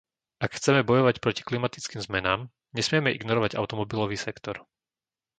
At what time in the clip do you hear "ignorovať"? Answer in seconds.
3.17-3.51